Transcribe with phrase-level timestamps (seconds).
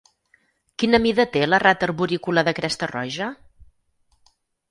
[0.83, 3.27] Quina mida té la rata arborícola de cresta roja?